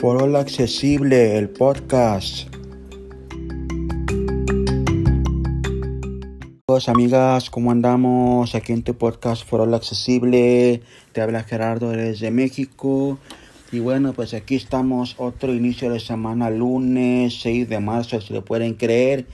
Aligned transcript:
Foro 0.00 0.38
Accesible, 0.38 1.36
el 1.36 1.48
podcast. 1.48 2.46
Hola 6.66 6.84
amigas, 6.86 7.50
¿cómo 7.50 7.72
andamos? 7.72 8.54
Aquí 8.54 8.72
en 8.72 8.84
tu 8.84 8.94
podcast 8.94 9.44
Foro 9.44 9.74
Accesible. 9.74 10.82
Te 11.10 11.20
habla 11.20 11.42
Gerardo 11.42 11.90
desde 11.90 12.30
México. 12.30 13.18
Y 13.72 13.80
bueno, 13.80 14.12
pues 14.12 14.34
aquí 14.34 14.54
estamos, 14.54 15.16
otro 15.18 15.52
inicio 15.52 15.90
de 15.90 15.98
semana, 15.98 16.48
lunes 16.48 17.40
6 17.40 17.68
de 17.68 17.80
marzo, 17.80 18.20
si 18.20 18.32
lo 18.32 18.44
pueden 18.44 18.74
creer. 18.74 19.26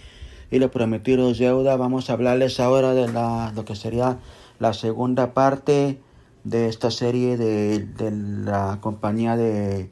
Y 0.50 0.60
lo 0.60 0.70
prometido 0.70 1.30
es 1.30 1.36
deuda. 1.36 1.76
Vamos 1.76 2.08
a 2.08 2.14
hablarles 2.14 2.58
ahora 2.58 2.94
de 2.94 3.12
la, 3.12 3.52
lo 3.54 3.66
que 3.66 3.76
sería 3.76 4.16
la 4.58 4.72
segunda 4.72 5.34
parte 5.34 5.98
de 6.44 6.68
esta 6.68 6.90
serie 6.90 7.36
de, 7.36 7.80
de 7.80 8.10
la 8.10 8.78
compañía 8.80 9.36
de, 9.36 9.90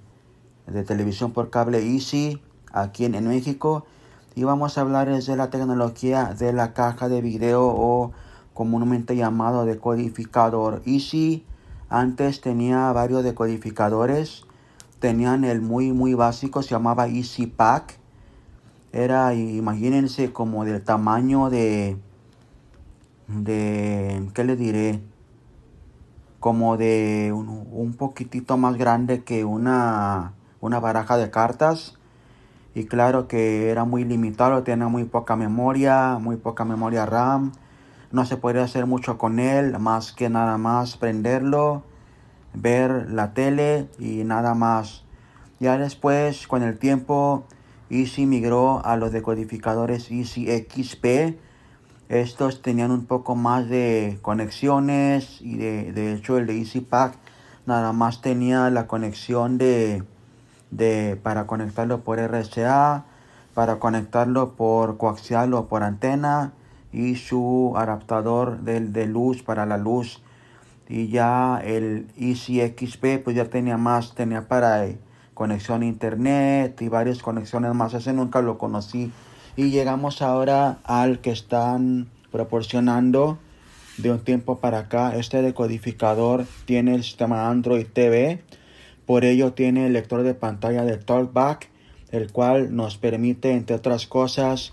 de, 0.73 0.85
televisión 0.85 1.33
por 1.33 1.51
cable 1.51 1.79
Easy 1.79 2.41
aquí 2.73 3.05
en, 3.05 3.15
en, 3.15 3.29
México. 3.29 3.85
Y 4.35 4.45
vamos 4.45 4.79
a 4.79 4.81
hablar 4.81 5.09
de 5.09 5.37
la 5.37 5.51
tecnología 5.51 6.35
de 6.39 6.53
la 6.53 6.73
caja 6.73 7.09
de 7.09 7.21
video 7.21 7.67
o 7.67 8.13
comúnmente 8.55 9.17
llamado 9.17 9.65
decodificador 9.65 10.83
Easy. 10.87 11.45
Antes 11.89 12.41
tenía 12.41 12.93
varios 12.93 13.23
decodificadores. 13.25 14.45
Tenían 14.99 15.45
el 15.45 15.61
muy 15.61 15.93
muy 15.93 16.15
básico 16.15 16.63
se 16.63 16.71
llamaba 16.71 17.09
Easy 17.09 17.47
Pack. 17.47 17.99
Era 18.93 19.35
imagínense 19.35 20.33
como 20.33 20.65
del 20.65 20.83
tamaño 20.83 21.51
de 21.51 21.97
de 23.29 24.29
qué 24.35 24.45
le 24.45 24.57
diré 24.57 25.01
como 26.41 26.77
de 26.77 27.33
un, 27.33 27.69
un, 27.71 27.95
poquitito 27.95 28.57
más 28.57 28.77
grande 28.77 29.23
que 29.23 29.45
una, 29.45 30.33
una 30.63 30.81
baraja 30.81 31.19
de 31.19 31.31
cartas. 31.31 31.99
Y 32.75 32.87
claro 32.87 33.29
que 33.29 33.69
era 33.69 33.85
muy 33.85 34.05
limitado, 34.05 34.63
tenía 34.63 34.89
muy 34.89 35.05
poca 35.05 35.37
memoria, 35.37 36.17
muy 36.19 36.37
poca 36.37 36.65
memoria 36.65 37.05
RAM. 37.05 37.53
No 38.11 38.25
se 38.25 38.39
podía 38.39 38.65
hacer 38.65 38.87
mucho 38.87 39.19
con 39.19 39.39
él, 39.39 39.79
más 39.79 40.13
que 40.13 40.31
nada 40.31 40.57
más 40.57 40.97
prenderlo, 40.97 41.83
ver 42.55 43.11
la 43.11 43.35
tele 43.35 43.91
y 43.99 44.25
nada 44.25 44.55
más. 44.55 45.05
Ya 45.61 45.77
después, 45.77 46.47
con 46.47 46.63
el 46.63 46.79
tiempo, 46.79 47.45
Easy 47.91 48.25
migró 48.25 48.83
a 48.87 48.97
los 48.97 49.13
decodificadores 49.13 50.11
Easy 50.11 50.47
XP 50.47 51.37
estos 52.13 52.61
tenían 52.61 52.91
un 52.91 53.07
poco 53.07 53.37
más 53.37 53.71
de 53.71 54.19
conexiones 54.21 55.41
y 55.41 55.57
de, 55.57 55.93
de 55.93 56.13
hecho 56.13 56.37
el 56.37 56.47
de 56.47 56.59
EasyPack 56.59 57.15
nada 57.65 57.95
más 57.95 58.21
tenía 58.21 58.69
la 58.69 58.87
conexión 58.87 59.57
de, 59.57 60.03
de 60.73 61.17
para 61.23 61.47
conectarlo 61.47 62.01
por 62.01 62.19
RCA, 62.19 63.05
para 63.55 63.79
conectarlo 63.79 64.55
por 64.55 64.99
coaxial 64.99 65.55
o 65.55 65.69
por 65.69 65.85
antena 65.85 66.53
y 66.93 67.15
su 67.15 67.75
adaptador 67.77 68.63
del 68.63 68.93
de 68.93 69.07
luz 69.07 69.45
para 69.45 69.65
la 69.65 69.77
luz 69.77 70.21
y 70.89 71.09
ya 71.09 71.63
el 71.65 72.09
Easy 72.19 72.61
XP 72.61 73.23
pues 73.23 73.37
ya 73.37 73.45
tenía 73.45 73.77
más 73.77 74.15
tenía 74.17 74.49
para 74.49 74.87
conexión 75.35 75.83
a 75.83 75.87
internet 75.87 76.83
y 76.83 76.89
varias 76.89 77.23
conexiones 77.23 77.73
más 77.75 77.95
ese 77.95 78.13
nunca 78.13 78.43
lo 78.43 78.59
conocí 78.59 79.13
y 79.57 79.71
llegamos 79.71 80.23
ahora 80.23 80.79
al 80.85 81.21
que 81.21 81.31
están 81.31 82.09
proporcionando 82.31 83.39
de 83.99 84.11
un 84.11 84.21
tiempo 84.21 84.59
para 84.59 84.81
acá. 84.81 85.15
Este 85.17 85.43
decodificador 85.43 86.47
tiene 86.65 86.95
el 86.95 87.03
sistema 87.03 87.49
Android 87.49 87.87
TV. 87.87 88.43
Por 89.07 89.25
ello 89.25 89.53
tiene 89.53 89.87
el 89.87 89.93
lector 89.93 90.23
de 90.23 90.35
pantalla 90.35 90.85
de 90.85 90.97
TalkBack, 90.97 91.69
el 92.11 92.31
cual 92.31 92.75
nos 92.75 92.99
permite, 92.99 93.53
entre 93.53 93.77
otras 93.77 94.07
cosas, 94.07 94.73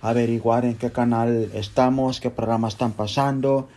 averiguar 0.00 0.64
en 0.64 0.76
qué 0.76 0.92
canal 0.92 1.50
estamos, 1.54 2.20
qué 2.20 2.30
programas 2.30 2.74
están 2.74 2.92
pasando, 2.92 3.68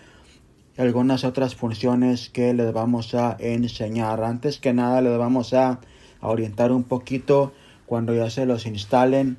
algunas 0.77 1.23
otras 1.23 1.55
funciones 1.55 2.29
que 2.29 2.53
les 2.53 2.71
vamos 2.71 3.13
a 3.13 3.35
enseñar. 3.39 4.23
Antes 4.23 4.59
que 4.59 4.73
nada 4.73 5.01
les 5.01 5.17
vamos 5.17 5.53
a, 5.53 5.79
orientar 6.21 6.71
un 6.71 6.83
poquito 6.83 7.53
cuando 7.85 8.13
ya 8.13 8.29
se 8.29 8.45
los 8.45 8.65
instalen 8.65 9.37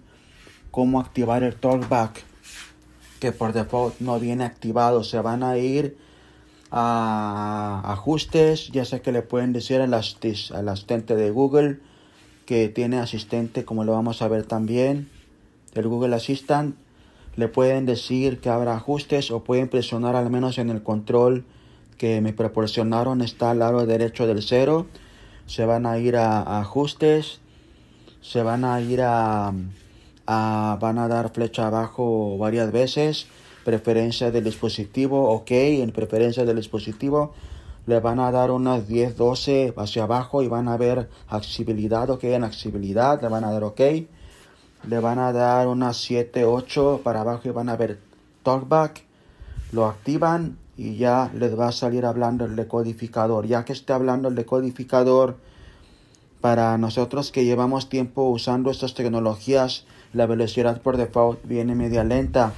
cómo 0.70 0.98
activar 0.98 1.42
el 1.42 1.54
talkback 1.54 2.24
que 3.20 3.32
por 3.32 3.52
default 3.52 4.00
no 4.00 4.18
viene 4.18 4.44
activado 4.44 5.04
se 5.04 5.20
van 5.20 5.42
a 5.42 5.58
ir 5.58 5.98
a 6.70 7.82
ajustes 7.84 8.70
ya 8.70 8.84
sé 8.84 9.00
que 9.00 9.12
le 9.12 9.22
pueden 9.22 9.52
decir 9.52 9.80
al, 9.80 9.92
al 9.92 10.68
asistente 10.68 11.16
de 11.16 11.30
Google 11.30 11.80
que 12.46 12.68
tiene 12.68 12.98
asistente 12.98 13.64
como 13.64 13.84
lo 13.84 13.92
vamos 13.92 14.22
a 14.22 14.28
ver 14.28 14.44
también 14.44 15.08
el 15.74 15.88
Google 15.88 16.14
Assistant 16.14 16.76
le 17.36 17.48
pueden 17.48 17.86
decir 17.86 18.40
que 18.40 18.48
habrá 18.48 18.74
ajustes 18.74 19.30
o 19.30 19.44
pueden 19.44 19.68
presionar 19.68 20.16
al 20.16 20.30
menos 20.30 20.58
en 20.58 20.70
el 20.70 20.82
control 20.82 21.44
que 21.96 22.20
me 22.20 22.32
proporcionaron 22.32 23.20
está 23.20 23.50
al 23.50 23.58
lado 23.60 23.86
derecho 23.86 24.26
del 24.26 24.42
cero 24.42 24.86
se 25.46 25.64
van 25.64 25.86
a 25.86 25.98
ir 25.98 26.16
a 26.16 26.60
ajustes 26.60 27.40
se 28.20 28.42
van 28.42 28.64
a 28.64 28.80
ir 28.80 29.00
a 29.02 29.52
van 30.26 30.98
a 30.98 31.08
dar 31.08 31.32
flecha 31.32 31.66
abajo 31.66 32.36
varias 32.38 32.70
veces. 32.72 33.26
Preferencia 33.64 34.30
del 34.30 34.44
dispositivo, 34.44 35.30
ok, 35.30 35.50
en 35.50 35.92
preferencia 35.92 36.44
del 36.44 36.56
dispositivo 36.56 37.32
le 37.86 38.00
van 38.00 38.20
a 38.20 38.30
dar 38.30 38.50
unas 38.50 38.86
10, 38.86 39.16
12 39.16 39.74
hacia 39.76 40.04
abajo 40.04 40.42
y 40.42 40.48
van 40.48 40.68
a 40.68 40.76
ver 40.76 41.08
accesibilidad, 41.28 42.08
ok, 42.10 42.24
en 42.24 42.44
accesibilidad 42.44 43.20
le 43.20 43.28
van 43.28 43.44
a 43.44 43.50
dar 43.50 43.64
ok. 43.64 43.80
Le 44.88 44.98
van 45.00 45.18
a 45.18 45.32
dar 45.32 45.68
unas 45.68 45.96
7, 45.98 46.44
8 46.44 47.00
para 47.04 47.20
abajo 47.20 47.42
y 47.44 47.50
van 47.50 47.68
a 47.68 47.76
ver 47.76 47.98
talkback. 48.42 49.04
Lo 49.72 49.86
activan 49.86 50.56
y 50.76 50.96
ya 50.96 51.30
les 51.34 51.58
va 51.58 51.68
a 51.68 51.72
salir 51.72 52.06
hablando 52.06 52.46
el 52.46 52.56
decodificador. 52.56 53.46
Ya 53.46 53.64
que 53.64 53.72
esté 53.72 53.92
hablando 53.92 54.28
el 54.28 54.34
decodificador, 54.34 55.36
para 56.40 56.78
nosotros 56.78 57.30
que 57.30 57.44
llevamos 57.44 57.90
tiempo 57.90 58.22
usando 58.30 58.70
estas 58.70 58.94
tecnologías, 58.94 59.84
la 60.14 60.24
velocidad 60.26 60.80
por 60.80 60.96
default 60.96 61.44
viene 61.44 61.74
media 61.74 62.02
lenta. 62.02 62.54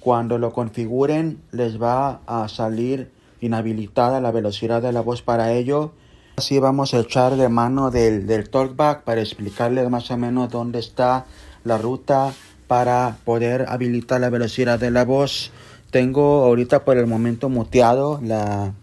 Cuando 0.00 0.38
lo 0.38 0.52
configuren 0.52 1.40
les 1.52 1.80
va 1.80 2.20
a 2.26 2.48
salir 2.48 3.10
inhabilitada 3.40 4.20
la 4.20 4.30
velocidad 4.30 4.82
de 4.82 4.92
la 4.92 5.00
voz 5.00 5.22
para 5.22 5.52
ello. 5.52 5.92
Así 6.36 6.58
vamos 6.58 6.94
a 6.94 7.00
echar 7.00 7.36
de 7.36 7.48
mano 7.48 7.90
del, 7.90 8.26
del 8.26 8.48
talkback 8.48 9.02
para 9.02 9.20
explicarles 9.20 9.88
más 9.90 10.10
o 10.10 10.16
menos 10.16 10.50
dónde 10.50 10.78
está 10.78 11.26
la 11.64 11.78
ruta 11.78 12.32
para 12.66 13.16
poder 13.24 13.66
habilitar 13.68 14.20
la 14.20 14.30
velocidad 14.30 14.78
de 14.78 14.90
la 14.90 15.04
voz. 15.04 15.50
Tengo 15.90 16.44
ahorita 16.44 16.84
por 16.84 16.98
el 16.98 17.06
momento 17.06 17.48
muteado 17.48 18.20
la, 18.22 18.74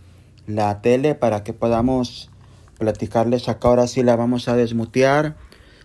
la 0.47 0.81
tele 0.81 1.15
para 1.15 1.43
que 1.43 1.53
podamos 1.53 2.29
platicarles 2.77 3.47
acá. 3.47 3.67
Ahora 3.67 3.87
sí 3.87 4.03
la 4.03 4.15
vamos 4.15 4.47
a 4.47 4.55
desmutear 4.55 5.35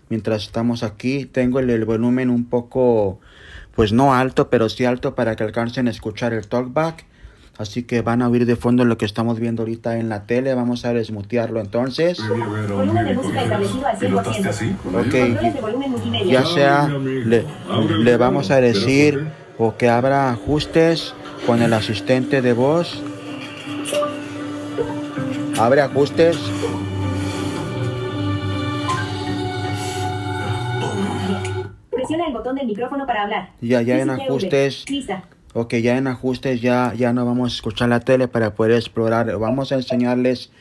mientras 0.09 0.43
estamos 0.43 0.83
aquí. 0.83 1.25
Tengo 1.25 1.59
el, 1.59 1.85
volumen 1.85 2.29
un 2.29 2.45
poco, 2.45 3.19
pues 3.81 3.93
no 3.93 4.13
alto, 4.13 4.47
pero 4.51 4.69
sí 4.69 4.85
alto 4.85 5.15
para 5.15 5.35
que 5.35 5.43
alcancen 5.43 5.87
a 5.87 5.89
escuchar 5.89 6.33
el 6.33 6.47
talkback. 6.47 7.03
Así 7.57 7.81
que 7.81 8.03
van 8.03 8.21
a 8.21 8.29
oír 8.29 8.45
de 8.45 8.55
fondo 8.55 8.85
lo 8.85 8.95
que 8.95 9.05
estamos 9.05 9.39
viendo 9.39 9.63
ahorita 9.63 9.97
en 9.97 10.07
la 10.07 10.27
tele. 10.27 10.53
Vamos 10.53 10.85
a 10.85 10.93
desmutearlo 10.93 11.59
entonces. 11.59 12.19
Ok, 14.93 15.15
ya 16.27 16.45
sea, 16.45 16.89
le, 16.89 17.43
le 18.03 18.17
vamos 18.17 18.51
a 18.51 18.61
decir 18.61 19.29
o 19.57 19.75
que 19.75 19.89
abra 19.89 20.29
ajustes 20.29 21.15
con 21.47 21.63
el 21.63 21.73
asistente 21.73 22.43
de 22.43 22.53
voz. 22.53 23.01
Abre 25.57 25.81
ajustes 25.81 26.37
el 32.19 32.33
botón 32.33 32.55
del 32.55 32.67
micrófono 32.67 33.05
para 33.05 33.23
hablar. 33.23 33.49
Ya, 33.61 33.81
ya 33.81 33.99
en 33.99 34.09
ajustes. 34.09 34.85
Ok, 35.53 35.75
ya 35.75 35.97
en 35.97 36.07
ajustes 36.07 36.61
ya, 36.61 36.93
ya 36.95 37.13
no 37.13 37.25
vamos 37.25 37.53
a 37.53 37.55
escuchar 37.55 37.89
la 37.89 37.99
tele 37.99 38.27
para 38.27 38.55
poder 38.55 38.73
explorar. 38.73 39.37
Vamos 39.37 39.71
a 39.71 39.75
enseñarles 39.75 40.51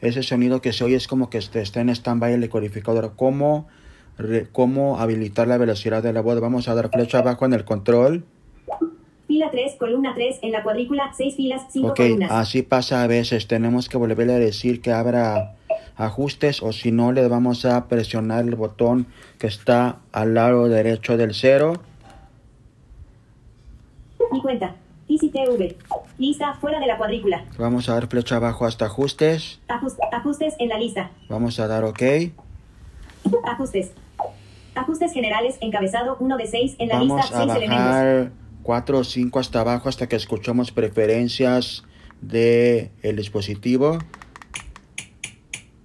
ese 0.00 0.22
sonido 0.24 0.60
que 0.60 0.72
se 0.72 0.84
oye 0.84 0.96
es 0.96 1.06
como 1.06 1.30
que 1.30 1.38
está 1.38 1.80
en 1.80 1.88
stand-by 1.88 2.32
el 2.32 2.40
decodificador. 2.40 3.12
Cómo, 3.16 3.68
cómo 4.50 4.98
habilitar 4.98 5.46
la 5.46 5.58
velocidad 5.58 6.02
de 6.02 6.12
la 6.12 6.20
voz. 6.20 6.40
Vamos 6.40 6.68
a 6.68 6.74
dar 6.74 6.90
flecha 6.90 7.18
abajo 7.18 7.46
en 7.46 7.52
el 7.52 7.64
control. 7.64 8.24
Fila 9.28 9.48
3, 9.50 9.76
columna 9.78 10.12
3, 10.14 10.40
en 10.42 10.52
la 10.52 10.62
cuadrícula 10.64 11.12
6 11.16 11.36
filas, 11.36 11.62
5 11.70 11.88
Ok, 11.88 12.00
así 12.28 12.62
pasa 12.62 13.04
a 13.04 13.06
veces. 13.06 13.46
Tenemos 13.46 13.88
que 13.88 13.96
volverle 13.96 14.34
a 14.34 14.38
decir 14.38 14.82
que 14.82 14.90
abra 14.90 15.54
ajustes 15.96 16.62
o 16.62 16.72
si 16.72 16.92
no 16.92 17.12
le 17.12 17.26
vamos 17.28 17.64
a 17.64 17.88
presionar 17.88 18.44
el 18.44 18.54
botón 18.54 19.06
que 19.38 19.46
está 19.46 19.98
al 20.12 20.34
lado 20.34 20.68
derecho 20.68 21.16
del 21.16 21.34
cero. 21.34 21.74
Mi 24.30 24.40
cuenta. 24.40 24.76
TV. 25.18 25.76
Lista 26.18 26.54
fuera 26.54 26.80
de 26.80 26.86
la 26.86 26.96
cuadrícula. 26.96 27.44
Vamos 27.58 27.88
a 27.88 27.94
dar 27.94 28.06
flecha 28.08 28.36
abajo 28.36 28.66
hasta 28.66 28.86
ajustes. 28.86 29.60
ajustes 30.12 30.54
en 30.58 30.68
la 30.68 30.78
lista. 30.78 31.10
Vamos 31.28 31.58
a 31.60 31.66
dar 31.66 31.84
OK. 31.84 32.02
Ajustes. 33.44 33.92
Ajustes 34.74 35.12
generales, 35.12 35.58
encabezado 35.60 36.16
1 36.18 36.36
de 36.36 36.46
6 36.46 36.76
en 36.78 36.88
la 36.88 36.98
Vamos 36.98 37.20
lista 37.20 37.42
a 37.42 37.46
6 37.46 37.56
elementos. 37.56 37.86
bajar 37.86 38.32
4 38.62 38.98
o 38.98 39.04
5 39.04 39.38
hasta 39.38 39.60
abajo 39.60 39.88
hasta 39.88 40.08
que 40.08 40.16
escuchemos 40.16 40.72
preferencias 40.72 41.84
del 42.20 42.90
el 43.02 43.16
dispositivo. 43.16 43.98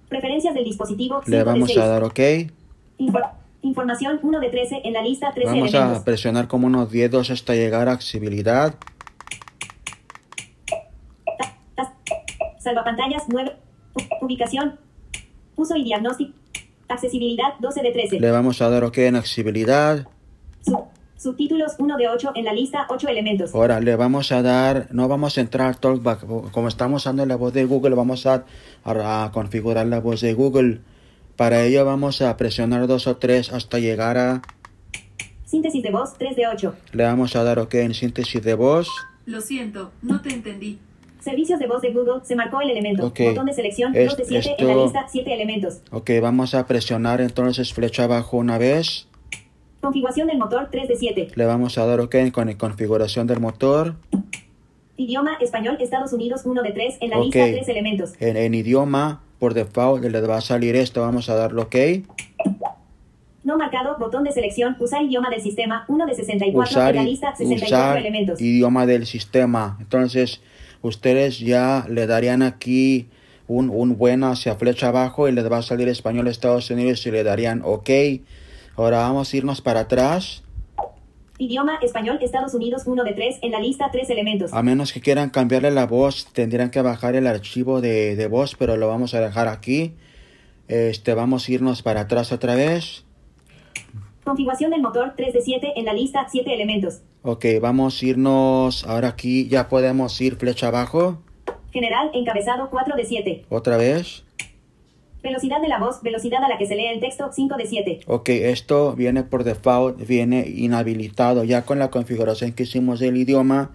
Preferencias 0.08 0.54
del 0.54 0.64
dispositivo 0.64 1.20
5 1.24 1.30
Le 1.30 1.44
vamos 1.44 1.68
6. 1.68 1.78
a 1.78 1.86
dar 1.86 2.04
OK. 2.04 2.18
Infor- 2.98 3.30
información 3.62 4.18
1 4.22 4.40
de 4.40 4.48
13 4.50 4.80
en 4.84 4.92
la 4.94 5.02
lista 5.02 5.32
13 5.32 5.50
Vamos 5.50 5.68
elementos. 5.74 6.00
a 6.00 6.04
presionar 6.04 6.48
como 6.48 6.66
unos 6.66 6.90
10 6.90 7.10
dos 7.10 7.30
hasta 7.30 7.54
llegar 7.54 7.88
a 7.88 7.92
accesibilidad. 7.92 8.74
Salvapantallas 12.58 13.22
9. 13.28 13.52
U- 13.94 14.24
Ubicación. 14.26 14.78
Uso 15.56 15.76
y 15.76 15.84
diagnóstico. 15.84 16.32
Accesibilidad 16.88 17.54
12 17.60 17.82
de 17.82 17.90
13. 17.92 18.20
Le 18.20 18.30
vamos 18.30 18.60
a 18.62 18.70
dar 18.70 18.84
OK 18.84 18.98
en 18.98 19.16
accesibilidad. 19.16 20.06
Sub- 20.62 20.84
subtítulos 21.18 21.74
1 21.78 21.96
de 21.98 22.08
8 22.08 22.32
en 22.36 22.44
la 22.44 22.52
lista 22.52 22.86
8 22.88 23.08
elementos. 23.08 23.54
Ahora 23.54 23.80
le 23.80 23.94
vamos 23.96 24.32
a 24.32 24.40
dar, 24.40 24.86
no 24.92 25.08
vamos 25.08 25.36
a 25.36 25.40
entrar 25.42 25.70
a 25.70 25.74
Talkback, 25.74 26.24
como 26.50 26.68
estamos 26.68 27.02
usando 27.02 27.26
la 27.26 27.36
voz 27.36 27.52
de 27.52 27.64
Google, 27.64 27.94
vamos 27.96 28.24
a, 28.26 28.44
a- 28.84 29.30
configurar 29.34 29.86
la 29.86 30.00
voz 30.00 30.20
de 30.20 30.32
Google. 30.32 30.80
Para 31.36 31.64
ello 31.64 31.84
vamos 31.84 32.22
a 32.22 32.36
presionar 32.36 32.86
dos 32.86 33.06
o 33.06 33.16
tres 33.16 33.52
hasta 33.52 33.78
llegar 33.78 34.16
a, 34.16 34.42
Síntesis 35.44 35.82
de 35.82 35.90
voz 35.90 36.14
3 36.18 36.36
de 36.36 36.46
8. 36.46 36.74
le 36.92 37.04
vamos 37.04 37.34
a 37.34 37.42
dar 37.42 37.58
OK 37.58 37.74
en 37.74 37.94
síntesis 37.94 38.42
de 38.42 38.54
voz. 38.54 38.86
Lo 39.26 39.40
siento, 39.40 39.92
no 40.02 40.20
te 40.20 40.28
entendí. 40.30 40.78
Servicios 41.20 41.58
de 41.58 41.66
voz 41.66 41.82
de 41.82 41.92
Google. 41.92 42.20
Se 42.24 42.36
marcó 42.36 42.60
el 42.60 42.70
elemento. 42.70 43.06
Ok. 43.06 43.20
Botón 43.30 43.46
de 43.46 43.52
selección 43.54 43.94
Es- 43.96 44.10
2 44.16 44.16
de 44.18 44.24
7 44.42 44.54
en 44.58 44.66
la 44.66 44.72
esto- 44.72 44.84
lista 44.84 45.06
7 45.10 45.34
elementos. 45.34 45.80
Ok, 45.90 46.10
vamos 46.22 46.54
a 46.54 46.66
presionar 46.66 47.20
entonces 47.20 47.72
flecha 47.74 48.04
abajo 48.04 48.36
una 48.36 48.56
vez. 48.58 49.07
Configuración 49.80 50.26
del 50.26 50.38
motor 50.38 50.68
3 50.70 50.88
de 50.88 50.96
7. 50.96 51.28
Le 51.34 51.44
vamos 51.44 51.78
a 51.78 51.86
dar 51.86 52.00
OK 52.00 52.14
con 52.32 52.52
configuración 52.54 53.26
del 53.26 53.38
motor. 53.38 53.94
Idioma 54.96 55.36
español 55.40 55.76
Estados 55.78 56.12
Unidos 56.12 56.42
1 56.44 56.62
de 56.62 56.72
3 56.72 56.96
en 57.00 57.10
la 57.10 57.20
lista 57.20 57.44
3 57.44 57.68
elementos. 57.68 58.14
En, 58.18 58.36
en 58.36 58.54
idioma, 58.54 59.22
por 59.38 59.54
default, 59.54 60.04
le 60.04 60.20
va 60.22 60.38
a 60.38 60.40
salir 60.40 60.74
esto. 60.74 61.02
Vamos 61.02 61.28
a 61.28 61.36
darle 61.36 61.62
OK. 61.62 61.76
No 63.44 63.56
marcado. 63.56 63.96
Botón 63.98 64.24
de 64.24 64.32
selección. 64.32 64.76
Usar 64.80 65.02
idioma 65.04 65.30
del 65.30 65.40
sistema 65.40 65.84
1 65.86 66.06
de 66.06 66.14
64 66.14 66.70
usar, 66.70 66.90
en 66.90 66.96
la 66.96 67.08
lista 67.08 67.36
64 67.36 67.66
usar 67.66 67.98
elementos. 67.98 68.40
idioma 68.40 68.84
del 68.84 69.06
sistema. 69.06 69.76
Entonces, 69.78 70.40
ustedes 70.82 71.38
ya 71.38 71.86
le 71.88 72.08
darían 72.08 72.42
aquí 72.42 73.06
un, 73.46 73.70
un 73.70 73.96
buen 73.96 74.24
hacia 74.24 74.56
flecha 74.56 74.88
abajo 74.88 75.28
y 75.28 75.32
les 75.32 75.50
va 75.50 75.58
a 75.58 75.62
salir 75.62 75.88
español 75.88 76.26
Estados 76.26 76.68
Unidos 76.70 77.06
y 77.06 77.12
le 77.12 77.22
darían 77.22 77.62
OK. 77.64 77.90
Ahora 78.78 78.98
vamos 78.98 79.34
a 79.34 79.36
irnos 79.36 79.60
para 79.60 79.80
atrás. 79.80 80.44
Idioma 81.36 81.80
español 81.82 82.18
Estados 82.20 82.54
Unidos 82.54 82.84
1 82.86 83.02
de 83.02 83.12
3 83.12 83.38
en 83.42 83.50
la 83.50 83.58
lista 83.58 83.90
3 83.90 84.08
elementos. 84.08 84.54
A 84.54 84.62
menos 84.62 84.92
que 84.92 85.00
quieran 85.00 85.30
cambiarle 85.30 85.72
la 85.72 85.84
voz, 85.84 86.26
tendrían 86.32 86.70
que 86.70 86.80
bajar 86.80 87.16
el 87.16 87.26
archivo 87.26 87.80
de, 87.80 88.14
de 88.14 88.28
voz, 88.28 88.54
pero 88.56 88.76
lo 88.76 88.86
vamos 88.86 89.14
a 89.14 89.20
dejar 89.20 89.48
aquí. 89.48 89.94
Este, 90.68 91.14
vamos 91.14 91.48
a 91.48 91.52
irnos 91.52 91.82
para 91.82 92.02
atrás 92.02 92.30
otra 92.30 92.54
vez. 92.54 93.04
Configuración 94.22 94.70
del 94.70 94.82
motor 94.82 95.14
3 95.16 95.32
de 95.32 95.40
7 95.40 95.72
en 95.74 95.84
la 95.84 95.92
lista 95.92 96.28
7 96.30 96.54
elementos. 96.54 97.00
Ok, 97.22 97.46
vamos 97.60 98.00
a 98.00 98.06
irnos 98.06 98.86
ahora 98.86 99.08
aquí. 99.08 99.48
Ya 99.48 99.68
podemos 99.68 100.20
ir 100.20 100.36
flecha 100.36 100.68
abajo. 100.68 101.18
General 101.72 102.12
encabezado 102.14 102.70
4 102.70 102.94
de 102.94 103.04
7. 103.04 103.44
Otra 103.48 103.76
vez. 103.76 104.22
Velocidad 105.22 105.60
de 105.60 105.68
la 105.68 105.78
voz, 105.78 106.00
velocidad 106.02 106.42
a 106.44 106.48
la 106.48 106.58
que 106.58 106.66
se 106.66 106.76
lee 106.76 106.86
el 106.86 107.00
texto 107.00 107.30
5 107.32 107.56
de 107.56 107.66
7. 107.66 108.00
Ok, 108.06 108.28
esto 108.28 108.94
viene 108.94 109.24
por 109.24 109.42
default, 109.42 110.06
viene 110.06 110.46
inhabilitado. 110.48 111.42
Ya 111.42 111.62
con 111.62 111.78
la 111.80 111.90
configuración 111.90 112.52
que 112.52 112.62
hicimos 112.62 113.00
del 113.00 113.16
idioma, 113.16 113.72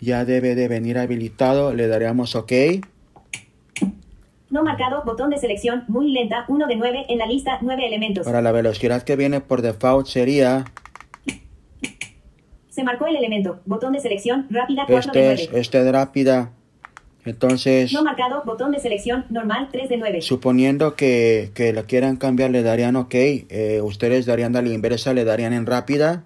ya 0.00 0.24
debe 0.24 0.56
de 0.56 0.66
venir 0.66 0.98
habilitado. 0.98 1.72
Le 1.74 1.86
daremos 1.86 2.34
OK. 2.34 2.52
No 4.50 4.64
marcado, 4.64 5.04
botón 5.04 5.30
de 5.30 5.38
selección, 5.38 5.84
muy 5.86 6.10
lenta, 6.10 6.44
1 6.48 6.66
de 6.66 6.74
9 6.74 7.06
en 7.08 7.18
la 7.18 7.26
lista 7.26 7.58
9 7.60 7.86
elementos. 7.86 8.26
Ahora 8.26 8.42
la 8.42 8.50
velocidad 8.50 9.02
que 9.02 9.14
viene 9.14 9.40
por 9.40 9.62
default 9.62 10.08
sería, 10.08 10.64
Se 12.68 12.82
marcó 12.82 13.06
el 13.06 13.14
elemento, 13.14 13.60
botón 13.64 13.92
de 13.92 14.00
selección, 14.00 14.48
rápida 14.50 14.86
4 14.88 14.94
de 14.94 14.98
este 14.98 15.20
9. 15.20 15.42
es, 15.42 15.66
este 15.66 15.80
es 15.80 15.92
rápida. 15.92 16.50
Entonces, 17.24 17.92
No 17.92 18.02
marcado, 18.02 18.42
botón 18.46 18.72
de 18.72 18.80
selección, 18.80 19.26
normal 19.28 19.68
3 19.70 19.88
de 19.90 19.96
9. 19.98 20.22
suponiendo 20.22 20.96
que, 20.96 21.50
que 21.54 21.72
lo 21.72 21.84
quieran 21.84 22.16
cambiar, 22.16 22.50
le 22.50 22.62
darían 22.62 22.96
OK. 22.96 23.14
Eh, 23.14 23.80
ustedes 23.82 24.24
darían 24.26 24.56
a 24.56 24.62
la 24.62 24.70
inversa, 24.70 25.12
le 25.12 25.24
darían 25.24 25.52
en 25.52 25.66
rápida. 25.66 26.24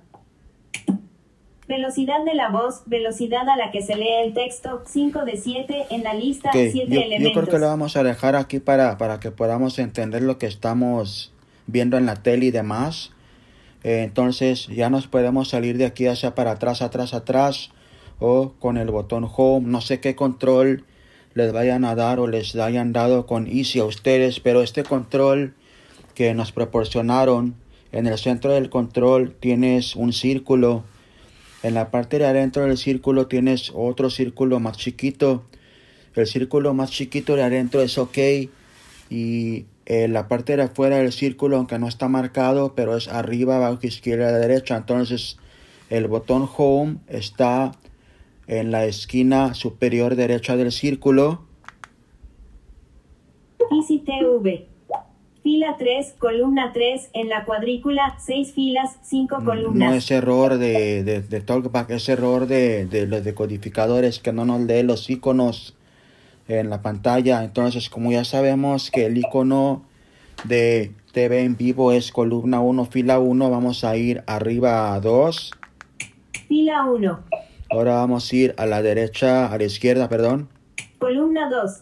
Velocidad 1.67 2.23
de 2.27 2.35
la 2.35 2.51
voz, 2.51 2.83
velocidad 2.85 3.49
a 3.49 3.57
la 3.57 3.71
que 3.73 3.81
se 3.81 3.97
lee 3.97 4.13
el 4.27 4.35
texto 4.35 4.83
5 4.87 5.25
de 5.25 5.39
7 5.39 5.87
en 5.91 6.03
la 6.05 6.13
lista 6.13 6.51
Ok, 6.51 6.57
7 6.71 6.87
yo, 6.89 6.95
yo 6.95 7.01
elementos. 7.01 7.33
creo 7.33 7.47
que 7.55 7.59
lo 7.59 7.67
vamos 7.69 7.97
a 7.97 8.03
dejar 8.03 8.37
aquí 8.37 8.61
para, 8.61 8.99
para 8.99 9.19
que 9.19 9.31
podamos 9.31 9.79
entender 9.79 10.23
lo 10.23 10.37
que 10.39 10.47
estamos 10.47 11.33
viendo 11.67 11.97
en 11.97 12.05
la 12.05 12.17
tele 12.23 12.47
y 12.47 12.51
demás. 12.51 13.13
Eh, 13.83 14.03
entonces 14.05 14.67
ya 14.69 14.91
nos 14.91 15.07
podemos 15.07 15.49
salir 15.49 15.79
de 15.79 15.87
aquí 15.87 16.07
hacia 16.07 16.35
para 16.35 16.53
atrás, 16.53 16.83
atrás, 16.83 17.15
atrás 17.15 17.71
o 18.19 18.55
con 18.59 18.77
el 18.77 18.91
botón 18.91 19.29
home. 19.31 19.69
No 19.69 19.81
sé 19.81 20.01
qué 20.01 20.15
control 20.15 20.85
les 21.35 21.53
vayan 21.53 21.85
a 21.85 21.95
dar 21.95 22.21
o 22.21 22.27
les 22.27 22.55
hayan 22.57 22.93
dado 22.93 23.27
con 23.27 23.47
Easy 23.47 23.81
a 23.81 23.85
ustedes, 23.85 24.41
pero 24.41 24.63
este 24.63 24.85
control 24.85 25.55
que 26.15 26.33
nos 26.35 26.53
proporcionaron 26.53 27.57
en 27.93 28.07
el 28.07 28.19
centro 28.19 28.53
del 28.53 28.71
control 28.71 29.35
tienes 29.39 29.97
un 29.97 30.13
círculo. 30.13 30.85
En 31.63 31.75
la 31.75 31.91
parte 31.91 32.19
de 32.19 32.27
adentro 32.27 32.65
del 32.65 32.77
círculo 32.77 33.27
tienes 33.27 33.73
otro 33.75 34.11
círculo 34.11 34.61
más 34.61 34.77
chiquito. 34.77 35.45
El 36.15 36.27
círculo 36.27 36.75
más 36.75 36.91
chiquito 36.91 37.37
de 37.37 37.43
adentro 37.43 37.83
es 37.83 37.99
OK. 37.99 38.19
Y 39.11 39.67
eh, 39.87 40.09
la 40.09 40.29
parte 40.29 40.57
de 40.57 40.63
afuera 40.63 40.97
del 40.97 41.13
círculo, 41.13 41.57
aunque 41.57 41.79
no 41.79 41.89
está 41.89 42.09
marcado, 42.09 42.75
pero 42.75 42.97
es 42.97 43.09
arriba, 43.09 43.57
abajo, 43.57 43.81
izquierda, 43.83 44.39
derecha. 44.39 44.77
Entonces 44.77 45.39
el 45.91 46.07
botón 46.07 46.49
Home 46.57 46.97
está 47.09 47.73
en 48.47 48.71
la 48.71 48.85
esquina 48.85 49.55
superior 49.55 50.17
derecha 50.17 50.57
del 50.57 50.73
círculo. 50.73 51.45
Easy 53.71 53.99
TV. 54.01 54.69
Fila 55.43 55.77
3, 55.79 56.15
columna 56.19 56.73
3, 56.73 57.11
en 57.13 57.29
la 57.29 57.45
cuadrícula, 57.45 58.17
6 58.19 58.55
filas, 58.55 58.99
5 59.03 59.45
columnas. 59.45 59.91
No 59.91 59.95
es 59.95 60.11
error 60.11 60.57
de, 60.57 61.05
de, 61.05 61.21
de 61.21 61.41
Talkback, 61.43 61.91
es 61.91 62.09
error 62.09 62.47
de, 62.47 62.87
de 62.87 63.07
los 63.07 63.23
decodificadores 63.25 64.21
que 64.21 64.33
no 64.33 64.47
nos 64.47 64.63
lee 64.63 64.83
los 64.83 65.11
iconos 65.11 65.77
en 66.49 66.71
la 66.71 66.81
pantalla. 66.81 67.45
Entonces, 67.45 67.91
como 67.91 68.11
ya 68.11 68.25
sabemos 68.25 68.91
que 68.91 69.05
el 69.05 69.19
icono 69.19 69.83
de 70.45 70.93
TV 71.13 71.45
en 71.45 71.57
vivo 71.57 71.93
es 71.93 72.11
columna 72.11 72.61
1, 72.61 72.87
fila 72.87 73.19
1, 73.19 73.51
vamos 73.51 73.85
a 73.85 73.97
ir 73.97 74.23
arriba 74.27 74.95
a 74.95 75.01
2. 75.01 75.51
Fila 76.49 76.87
1, 76.87 77.21
Ahora 77.75 77.97
vamos 77.97 78.31
a 78.31 78.37
ir 78.37 78.55
a 78.57 78.67
la 78.67 78.83
derecha, 78.83 79.53
a 79.53 79.59
la 79.59 79.65
izquierda, 79.65 80.09
perdón. 80.09 80.49
columna 81.01 81.51
2, 81.51 81.81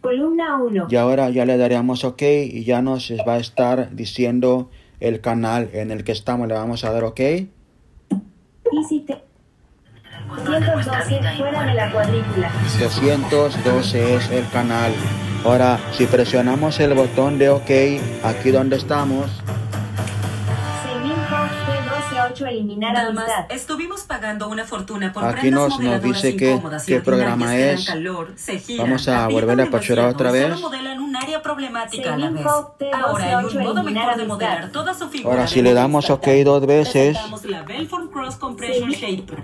columna 0.00 0.56
1. 0.62 0.86
Y 0.88 0.96
ahora 0.96 1.28
ya 1.28 1.44
le 1.44 1.58
daríamos 1.58 2.02
OK 2.04 2.22
y 2.22 2.64
ya 2.64 2.80
nos 2.80 3.12
va 3.28 3.34
a 3.34 3.38
estar 3.38 3.94
diciendo 3.94 4.70
el 5.00 5.20
canal 5.20 5.68
en 5.74 5.90
el 5.90 6.02
que 6.02 6.12
estamos. 6.12 6.48
Le 6.48 6.54
vamos 6.54 6.84
a 6.86 6.92
dar 6.92 7.04
OK. 7.04 7.20
Easy 7.20 9.00
TV. 9.06 9.20
112, 10.46 11.36
fuera 11.36 11.66
de 11.66 11.74
la 11.74 11.92
cuadrícula. 11.92 12.50
212 12.80 14.14
es 14.14 14.30
el 14.30 14.48
canal. 14.48 14.92
Ahora, 15.44 15.78
si 15.92 16.06
presionamos 16.06 16.80
el 16.80 16.94
botón 16.94 17.38
de 17.38 17.50
OK, 17.50 17.70
aquí 18.24 18.50
donde 18.50 18.76
estamos, 18.76 19.26
T128, 22.42 22.48
eliminar 22.50 22.94
Damas, 22.94 23.24
amistad. 23.28 23.44
estuvimos 23.56 24.02
pagando 24.02 24.48
una 24.48 24.64
fortuna 24.64 25.12
por 25.12 25.24
Aquí 25.24 25.50
nos- 25.50 25.78
dice 26.02 26.30
y 26.30 26.36
qué 26.36 27.00
programa 27.04 27.50
que 27.50 27.72
es. 27.72 27.86
calor, 27.86 28.32
se 28.36 28.58
giran, 28.58 28.86
Vamos 28.86 29.08
a 29.08 29.28
volverle 29.28 29.62
a 29.64 29.66
apachurar 29.66 30.06
demasiado 30.14 30.14
otra 30.14 30.30
vez. 30.32 30.98
un 31.02 31.16
área 31.16 31.42
problemática 31.42 32.14
a 32.14 32.16
la 32.16 32.30
vez. 32.30 32.42
Seminco 32.42 32.74
T128, 32.78 33.04
Ahora 33.04 33.38
hay 33.38 33.44
un 33.44 33.62
modo 33.62 33.82
mejor 33.82 34.16
de 34.16 34.24
modelar 34.24 34.70
toda 34.72 34.94
su 34.94 35.08
figura. 35.08 35.34
Ahora, 35.34 35.46
si 35.46 35.62
le 35.62 35.74
damos 35.74 36.08
OK 36.10 36.26
dos 36.44 36.66
veces, 36.66 36.92
Presentamos 37.16 37.44
la 37.44 37.62
Belform 37.62 38.08
Cross 38.10 38.36
Compression 38.36 38.90
Shaper, 38.90 39.38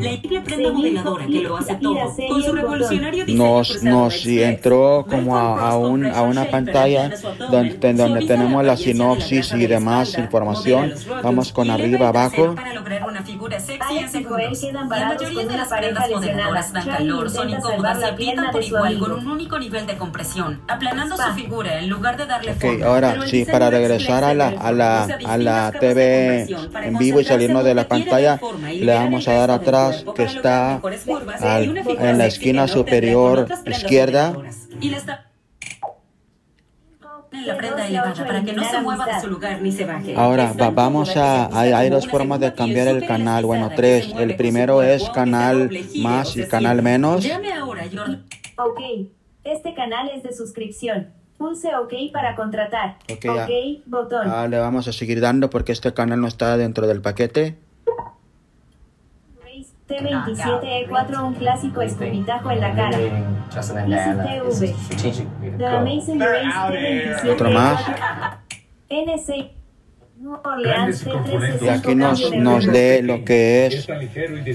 la 0.00 0.12
increíble 0.12 0.40
prenda 0.40 0.68
Seminco 0.68 0.78
modeladora 0.78 1.26
que 1.26 1.40
lo 1.40 1.56
hace 1.56 1.74
todo. 1.76 2.14
Tira 2.16 2.28
Con 2.28 2.42
su 2.42 2.52
revolucionario 2.52 3.24
diseño 3.26 3.44
nos, 3.44 3.82
nos 3.82 4.26
entró 4.26 5.06
como 5.08 5.36
a, 5.36 5.76
un, 5.76 6.06
a 6.06 6.22
una 6.22 6.44
pantalla 6.50 7.10
donde, 7.50 7.92
donde 7.94 8.26
tenemos 8.26 8.64
la 8.64 8.76
sinopsis 8.76 9.52
y 9.52 9.66
demás 9.66 10.16
información. 10.18 10.94
Vamos 11.22 11.52
con 11.52 11.70
arriba 11.70 12.08
el 12.08 12.12
Para 12.54 12.74
lograr 12.74 13.04
una 13.08 13.22
figura 13.22 13.60
sexy 13.60 13.98
en 13.98 14.04
y 14.04 14.08
segundos. 14.08 14.60
quedan 14.60 14.88
La 14.88 15.06
mayoría 15.08 15.46
de 15.46 15.56
las 15.56 15.68
prendas 15.68 16.08
lesionada. 16.08 16.16
moderadoras 16.20 16.72
dan 16.72 16.86
calor, 16.86 17.30
son 17.30 17.50
incómodas 17.50 17.98
y 18.00 18.04
aprietan 18.04 18.50
por 18.50 18.62
igual 18.62 18.98
con 18.98 19.12
un 19.12 19.28
único 19.28 19.58
nivel 19.58 19.86
de 19.86 19.96
compresión, 19.96 20.60
aplanando 20.68 21.16
su 21.16 21.32
figura 21.34 21.78
en 21.78 21.88
lugar 21.88 22.16
de 22.16 22.26
darle 22.26 22.52
Ok, 22.52 22.60
forma. 22.60 22.86
ahora 22.86 23.10
Pero 23.12 23.26
sí, 23.26 23.44
para 23.44 23.66
es 23.66 23.72
regresar 23.72 24.24
a 24.24 24.34
la, 24.34 24.48
a 24.48 24.72
la, 24.72 25.04
a 25.26 25.38
la 25.38 25.72
TV 25.72 26.46
en 26.82 26.98
vivo 26.98 27.20
y 27.20 27.24
salirnos 27.24 27.64
de 27.64 27.74
la 27.74 27.86
pantalla, 27.88 28.40
y 28.72 28.80
le 28.80 28.94
vamos 28.94 29.26
a 29.28 29.32
dar 29.34 29.50
atrás 29.50 30.04
que 30.14 30.24
está 30.24 30.80
al- 31.40 31.64
y 31.64 31.96
en 31.98 32.18
la 32.18 32.26
esquina 32.26 32.66
superior 32.68 33.46
izquierda. 33.66 34.34
Y 34.80 34.90
la 34.90 34.96
está 34.96 35.26
en 37.40 37.46
la 37.46 37.56
prenda 37.56 37.76
De 37.76 37.82
12 37.82 37.84
a 37.84 37.88
elevada 37.88 38.12
8 38.12 38.24
para 38.26 38.44
que 38.44 38.52
no 38.52 38.64
se 38.64 38.80
mueva 38.80 39.06
de 39.06 39.20
su 39.20 39.26
lugar 39.28 39.60
ni 39.62 39.72
se 39.72 39.84
baje. 39.84 40.14
Ahora 40.16 40.52
va- 40.52 40.70
vamos 40.70 41.16
a, 41.16 41.46
hay, 41.58 41.72
hay 41.72 41.90
dos 41.90 42.06
formas 42.08 42.40
de 42.40 42.54
cambiar 42.54 42.88
el 42.88 43.06
canal, 43.06 43.44
bueno 43.44 43.70
tres, 43.74 44.12
el 44.18 44.36
primero 44.36 44.82
es 44.82 45.08
canal 45.10 45.70
más 45.96 46.36
y 46.36 46.46
canal 46.46 46.82
menos. 46.82 47.24
Llame 47.24 47.52
ahora, 47.52 47.84
Jordan. 47.92 48.24
Ok. 48.56 48.80
Este 49.44 49.74
canal 49.74 50.10
es 50.14 50.22
de 50.22 50.32
suscripción. 50.34 51.08
Pulse 51.38 51.74
OK 51.74 51.94
para 52.12 52.36
contratar. 52.36 52.98
Ok, 53.10 53.24
Ok, 53.30 53.48
ya. 53.48 53.82
botón. 53.86 54.30
Ah, 54.30 54.46
le 54.46 54.58
vamos 54.58 54.86
a 54.88 54.92
seguir 54.92 55.20
dando 55.22 55.48
porque 55.48 55.72
este 55.72 55.94
canal 55.94 56.20
no 56.20 56.28
está 56.28 56.58
dentro 56.58 56.86
del 56.86 57.00
paquete. 57.00 57.56
Race 59.90 60.32
T27E4, 60.32 61.26
un 61.26 61.34
clásico 61.34 61.82
escupitajo 61.82 62.50
en 62.50 62.60
la 62.60 62.74
cara. 62.74 62.98
Justin 63.52 63.78
and 63.78 63.92
Dan, 63.92 64.46
it's 64.46 64.60
TV. 64.60 64.74
strategically 64.74 65.50
to 65.50 65.58
The. 65.58 65.66
Amazing 65.66 66.20
Race 66.20 66.44
T27E4. 66.46 67.32
Otro 67.32 67.50
más. 67.50 67.80
NC. 68.88 69.50
New 70.20 70.36
Orleans 70.44 71.06
T365. 71.06 71.62
Y 71.62 71.68
aquí 71.68 71.94
nos, 71.94 72.34
nos 72.34 72.66
lee 72.66 73.02
lo 73.02 73.24
que 73.24 73.66
es. 73.66 73.88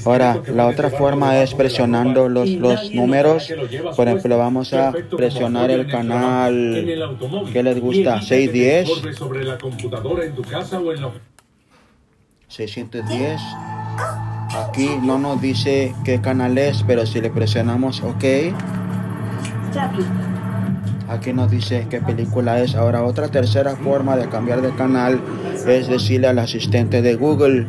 Ahora, 0.05 0.41
la 0.53 0.67
otra 0.67 0.89
forma 0.89 1.41
es 1.41 1.53
presionando 1.55 2.29
los, 2.29 2.49
los 2.49 2.91
números. 2.93 3.51
Por 3.95 4.07
ejemplo, 4.07 4.37
vamos 4.37 4.73
a 4.73 4.93
presionar 5.17 5.71
el 5.71 5.87
canal 5.87 7.09
que 7.51 7.63
les 7.63 7.81
gusta, 7.81 8.21
610. 8.21 9.17
sobre 9.17 9.43
la 9.43 9.57
computadora 9.57 10.23
en 10.23 10.35
tu 10.35 10.43
casa 10.43 10.79
o 10.79 10.93
en 10.93 11.01
la 11.01 11.11
610. 12.47 13.41
Aquí 14.55 14.89
no 15.01 15.17
nos 15.19 15.41
dice 15.41 15.93
qué 16.03 16.21
canal 16.21 16.57
es, 16.57 16.83
pero 16.87 17.05
si 17.05 17.19
le 17.21 17.29
presionamos 17.29 18.01
OK, 18.01 18.23
aquí 21.09 21.33
nos 21.33 21.51
dice 21.51 21.87
qué 21.89 21.99
película 22.01 22.59
es. 22.61 22.75
Ahora, 22.75 23.03
otra 23.03 23.27
tercera 23.29 23.75
forma 23.75 24.15
de 24.15 24.29
cambiar 24.29 24.61
de 24.61 24.73
canal 24.75 25.19
es 25.67 25.87
decirle 25.87 26.27
al 26.27 26.39
asistente 26.39 27.01
de 27.01 27.15
Google. 27.15 27.67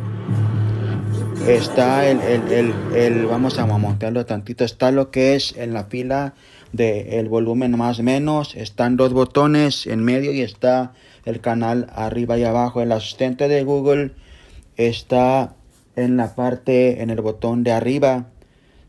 Está 1.47 2.07
el, 2.07 2.19
el, 2.21 2.51
el, 2.51 2.73
el- 2.95 3.25
vamos 3.25 3.57
a 3.59 3.65
montarlo 3.65 4.25
tantito, 4.25 4.65
está 4.65 4.91
lo 4.91 5.11
que 5.11 5.35
es 5.35 5.55
en 5.57 5.73
la 5.73 5.85
fila 5.85 6.33
de 6.73 7.19
el 7.19 7.29
volumen 7.29 7.77
más 7.77 8.01
menos, 8.01 8.55
están 8.55 8.97
dos 8.97 9.13
botones 9.13 9.87
en 9.87 10.03
medio 10.03 10.33
y 10.33 10.41
está 10.41 10.91
el 11.25 11.39
canal 11.39 11.87
arriba 11.95 12.37
y 12.37 12.43
abajo. 12.43 12.81
El 12.81 12.91
asistente 12.91 13.47
de 13.47 13.63
Google 13.63 14.11
está 14.75 15.53
en 15.97 16.15
la 16.15 16.35
parte, 16.35 17.01
en 17.01 17.09
el 17.09 17.19
botón 17.21 17.63
de 17.63 17.71
arriba 17.73 18.27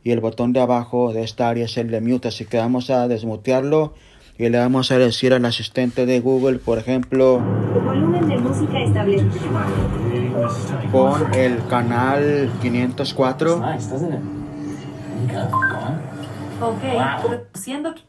y 0.05 0.13
el 0.13 0.21
botón 0.21 0.53
de 0.53 0.61
abajo 0.61 1.13
de 1.13 1.25
esta 1.25 1.49
área 1.49 1.65
es 1.65 1.77
el 1.77 1.91
de 1.91 2.01
mute, 2.01 2.29
así 2.29 2.45
que 2.45 2.59
vamos 2.59 2.91
a 2.91 3.09
desmutearlo 3.09 3.95
y 4.39 4.49
le 4.49 4.59
vamos 4.59 4.93
a 4.93 4.99
decir 4.99 5.33
al 5.35 5.45
asistente 5.45 6.07
de 6.07 6.21
Google, 6.21 6.59
por 6.61 6.79
ejemplo, 6.79 7.41
Volumen 7.85 8.29
de 8.29 8.37
música 8.39 8.79
establecido. 8.81 9.31
pon 10.93 11.35
el 11.35 11.67
canal 11.67 12.51
504. 12.63 13.59
Nice, 13.59 13.91
doesn't 13.91 14.13
it? 14.15 14.21
There 15.27 15.43
you 15.43 15.51
go. 15.51 15.59
Go 16.61 16.69
on. 16.69 16.75
Ok, 16.75 17.45
siendo 17.55 17.95
que- 17.95 18.03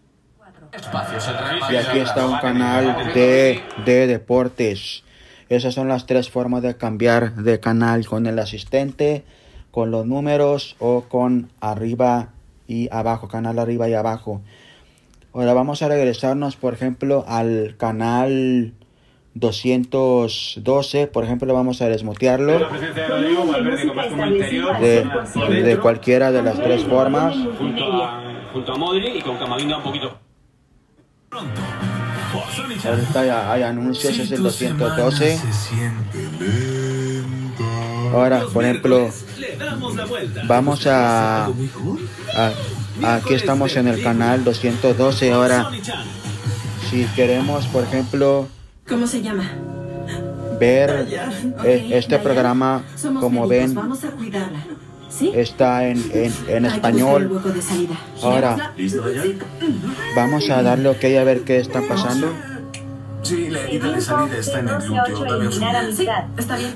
Y 1.72 1.76
aquí 1.78 2.00
está 2.00 2.28
un 2.28 2.38
canal 2.38 3.12
de, 3.16 3.60
de 3.86 4.08
deportes. 4.08 5.04
Esas 5.50 5.74
son 5.74 5.88
las 5.88 6.06
tres 6.06 6.30
formas 6.30 6.62
de 6.62 6.78
cambiar 6.78 7.36
de 7.36 7.60
canal 7.60 8.06
con 8.06 8.28
el 8.28 8.38
asistente, 8.38 9.24
con 9.72 9.92
los 9.92 10.06
números 10.06 10.76
o 10.80 11.02
con 11.02 11.50
arriba 11.60 12.30
y 12.68 12.88
abajo, 12.92 13.28
canal 13.28 13.58
arriba 13.58 13.90
y 13.90 13.94
abajo. 13.96 14.42
Ahora 15.34 15.54
vamos 15.54 15.82
a 15.82 15.88
regresarnos, 15.88 16.56
por 16.56 16.74
ejemplo, 16.74 17.26
al 17.28 17.76
canal 17.78 18.74
212. 19.34 21.08
Por 21.08 21.24
ejemplo, 21.24 21.54
vamos 21.54 21.82
a 21.82 21.90
desmutearlo 21.90 22.70
presencia 22.70 23.04
de 23.04 23.10
Volumen 23.10 23.36
Rodrigo 23.36 23.46
de 23.46 23.52
Valverde 23.52 23.88
con 23.88 23.96
música 23.96 23.96
más 23.96 24.08
como 24.08 24.24
establecido 24.26 24.70
interior 24.70 24.76
al 24.76 24.82
de, 24.82 25.06
100%. 25.06 25.64
de 25.64 25.80
cualquiera 25.80 26.32
de 26.32 26.44
las 26.44 26.60
tres 26.60 26.84
formas. 26.84 27.36
A, 27.36 28.50
junto 28.54 28.74
a 28.74 28.78
Modri 28.78 29.18
y 29.18 29.22
con 29.22 29.38
Camavinga 29.38 29.78
un 29.78 29.84
poquito. 29.84 30.18
Ahorita 32.86 33.52
hay 33.54 33.64
anuncios, 33.64 34.18
es 34.18 34.32
el 34.32 34.44
212. 34.44 35.40
Ahora, 38.14 38.42
por 38.54 38.64
ejemplo, 38.64 39.10
vamos 40.48 40.88
a, 40.88 41.46
a- 41.46 42.52
Aquí 43.02 43.34
estamos 43.34 43.76
en 43.78 43.88
el 43.88 44.04
canal 44.04 44.44
212. 44.44 45.32
Ahora, 45.32 45.70
si 46.90 47.06
queremos, 47.16 47.66
por 47.68 47.84
ejemplo, 47.86 48.48
¿Cómo 48.88 49.08
se 49.08 49.22
llama? 49.22 49.50
ver 50.60 51.08
este 51.64 52.20
programa, 52.20 52.84
Somos 52.98 53.24
como 53.24 53.48
médicos, 53.48 53.68
ven, 53.68 53.76
Vamos 53.76 54.04
a 54.04 54.10
cuidarla. 54.12 54.60
¿Sí? 55.10 55.32
está 55.34 55.88
en, 55.88 56.04
en, 56.50 56.66
español. 56.66 57.42
Ahora, 58.22 58.74
vamos 60.16 60.50
a 60.50 60.62
darle 60.62 60.90
ok 60.90 61.04
a 61.20 61.24
ver 61.24 61.42
qué 61.42 61.58
está 61.60 61.82
pasando. 61.88 62.34
Sí, 63.24 63.50
la 63.50 63.62
herida 63.62 63.92
de 63.92 64.02
salida 64.02 64.38
está 64.38 64.60
en 64.60 64.68
el 64.70 64.76
glúteo. 64.80 65.20
Dame 65.26 65.38
un 65.38 65.42
eliminar 65.46 65.94
segundo. 65.94 65.96
Sí, 65.98 66.08
está 66.38 66.58
bien. 66.58 66.76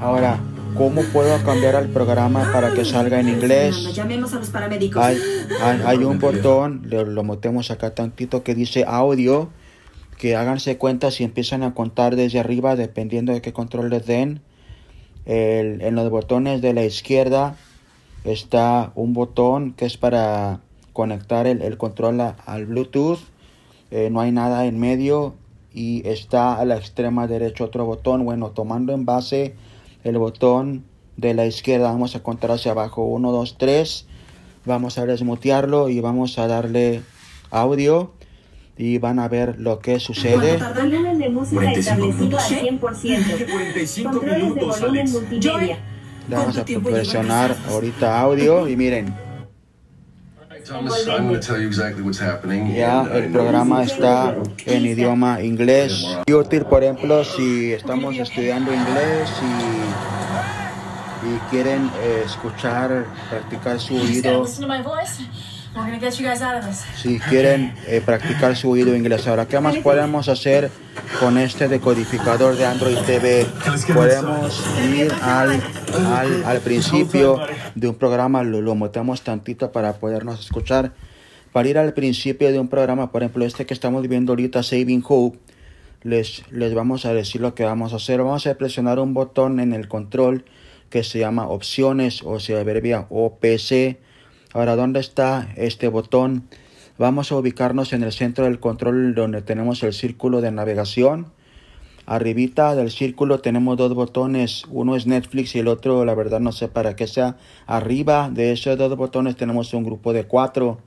Ahora, 0.00 0.38
¿cómo 0.76 1.02
puedo 1.12 1.36
cambiar 1.44 1.76
al 1.76 1.88
programa 1.88 2.50
para 2.52 2.72
que 2.74 2.84
salga 2.84 3.20
en 3.20 3.28
inglés? 3.28 3.94
Llamemos 3.94 4.32
a 4.34 4.36
los 4.38 4.48
paramédicos. 4.50 5.02
Hay, 5.02 5.18
hay, 5.62 5.80
hay 5.84 5.98
un 5.98 6.18
botón, 6.18 6.82
lo, 6.86 7.04
lo 7.04 7.22
metemos 7.22 7.70
acá 7.70 7.94
tantito 7.94 8.42
que 8.42 8.54
dice 8.54 8.84
audio, 8.86 9.50
que 10.18 10.36
háganse 10.36 10.78
cuenta 10.78 11.10
si 11.10 11.22
empiezan 11.24 11.62
a 11.62 11.74
contar 11.74 12.16
desde 12.16 12.40
arriba, 12.40 12.76
dependiendo 12.76 13.32
de 13.32 13.40
qué 13.42 13.52
control 13.52 13.90
les 13.90 14.06
den. 14.06 14.40
El- 15.26 15.80
en 15.80 15.94
los 15.94 16.10
botones 16.10 16.60
de 16.60 16.72
la 16.74 16.84
izquierda 16.84 17.56
está 18.24 18.90
un 18.94 19.12
botón 19.14 19.72
que 19.74 19.86
es 19.86 19.96
para 19.96 20.60
conectar 20.92 21.46
el, 21.46 21.62
el 21.62 21.76
control 21.78 22.20
a- 22.20 22.36
al 22.46 22.66
Bluetooth. 22.66 23.20
Eh, 23.90 24.08
no 24.10 24.20
hay 24.20 24.32
nada 24.32 24.66
en 24.66 24.78
medio 24.80 25.34
y 25.74 26.06
está 26.08 26.54
a 26.54 26.64
la 26.64 26.76
extrema 26.76 27.26
derecha 27.26 27.64
otro 27.64 27.84
botón. 27.84 28.24
Bueno, 28.24 28.50
tomando 28.50 28.92
en 28.92 29.04
base 29.04 29.54
el 30.04 30.18
botón 30.18 30.84
de 31.16 31.34
la 31.34 31.46
izquierda, 31.46 31.90
vamos 31.90 32.14
a 32.14 32.22
contar 32.22 32.52
hacia 32.52 32.72
abajo 32.72 33.04
1, 33.04 33.32
2, 33.32 33.56
3. 33.58 34.06
Vamos 34.64 34.98
a 34.98 35.04
desmutearlo 35.04 35.88
y 35.90 36.00
vamos 36.00 36.38
a 36.38 36.46
darle 36.46 37.02
audio 37.50 38.12
y 38.76 38.98
van 38.98 39.18
a 39.18 39.28
ver 39.28 39.58
lo 39.58 39.80
que 39.80 40.00
sucede. 40.00 40.58
Volumen 40.58 41.18
de 41.18 41.28
música 41.28 41.60
45 41.60 41.78
establecido 41.80 42.38
al 42.38 42.50
minutos. 42.50 42.92
100%. 43.02 43.52
45 43.52 44.10
Controles 44.12 44.38
de 44.38 44.42
minutos, 44.42 44.80
volumen 44.80 45.00
Alex. 45.00 45.12
multimedia. 45.12 45.78
Le 46.28 46.36
vamos 46.36 46.56
a 46.56 46.64
presionar 46.64 47.56
ahorita 47.68 48.20
audio 48.20 48.66
y 48.66 48.76
miren, 48.76 49.14
ya 52.74 53.02
I 53.04 53.18
el 53.18 53.32
programa 53.32 53.84
you- 53.84 53.92
está 53.92 54.34
en 54.66 54.86
idioma 54.86 55.40
inglés. 55.42 56.04
Y 56.26 56.32
útil, 56.32 56.64
por 56.64 56.82
ejemplo, 56.82 57.24
si 57.24 57.72
estamos 57.72 58.16
estudiando 58.16 58.72
inglés 58.72 59.30
y, 61.22 61.26
y 61.34 61.38
quieren 61.50 61.90
eh, 62.02 62.22
escuchar, 62.24 63.04
practicar 63.30 63.78
su 63.80 63.94
oído. 63.96 64.46
Si 67.02 67.18
quieren 67.18 67.74
eh, 67.86 68.00
practicar 68.04 68.54
su 68.56 68.70
oído 68.70 68.94
inglés. 68.94 69.26
Ahora, 69.26 69.46
¿qué 69.46 69.58
más 69.58 69.76
podemos 69.78 70.28
hacer 70.28 70.70
con 71.18 71.36
este 71.36 71.66
decodificador 71.66 72.56
de 72.56 72.64
Android 72.64 72.96
TV? 72.98 73.44
Podemos 73.92 74.62
ir 74.94 75.12
al, 75.20 75.60
al, 76.14 76.44
al 76.44 76.58
principio 76.60 77.40
de 77.74 77.88
un 77.88 77.94
programa, 77.94 78.42
lo, 78.42 78.60
lo 78.60 78.74
metemos 78.74 79.22
tantito 79.22 79.72
para 79.72 79.94
podernos 79.94 80.40
escuchar. 80.40 80.92
Para 81.52 81.68
ir 81.68 81.78
al 81.78 81.94
principio 81.94 82.50
de 82.50 82.58
un 82.58 82.68
programa, 82.68 83.12
por 83.12 83.22
ejemplo, 83.22 83.44
este 83.44 83.66
que 83.66 83.74
estamos 83.74 84.08
viendo 84.08 84.32
ahorita, 84.32 84.62
Saving 84.62 85.04
Hope, 85.06 85.38
les, 86.02 86.44
les 86.50 86.74
vamos 86.74 87.06
a 87.06 87.14
decir 87.14 87.40
lo 87.40 87.54
que 87.54 87.64
vamos 87.64 87.92
a 87.92 87.96
hacer. 87.96 88.18
Vamos 88.22 88.46
a 88.46 88.54
presionar 88.54 88.98
un 88.98 89.14
botón 89.14 89.60
en 89.60 89.72
el 89.72 89.88
control 89.88 90.44
que 90.90 91.02
se 91.02 91.18
llama 91.18 91.48
opciones 91.48 92.22
o 92.22 92.38
se 92.38 92.58
abrevia 92.58 93.06
OPC. 93.08 93.98
Ahora, 94.52 94.76
¿dónde 94.76 95.00
está 95.00 95.48
este 95.56 95.88
botón? 95.88 96.48
Vamos 96.98 97.32
a 97.32 97.36
ubicarnos 97.36 97.92
en 97.92 98.04
el 98.04 98.12
centro 98.12 98.44
del 98.44 98.60
control 98.60 99.14
donde 99.14 99.42
tenemos 99.42 99.82
el 99.82 99.92
círculo 99.92 100.40
de 100.40 100.52
navegación. 100.52 101.32
Arribita 102.06 102.74
del 102.74 102.90
círculo 102.90 103.40
tenemos 103.40 103.78
dos 103.78 103.94
botones, 103.94 104.64
uno 104.70 104.94
es 104.94 105.06
Netflix 105.06 105.54
y 105.54 105.60
el 105.60 105.68
otro, 105.68 106.04
la 106.04 106.14
verdad 106.14 106.38
no 106.38 106.52
sé 106.52 106.68
para 106.68 106.96
qué 106.96 107.06
sea. 107.06 107.36
Arriba 107.66 108.30
de 108.30 108.52
esos 108.52 108.76
dos 108.76 108.94
botones 108.96 109.36
tenemos 109.36 109.72
un 109.72 109.84
grupo 109.84 110.12
de 110.12 110.24
cuatro. 110.24 110.78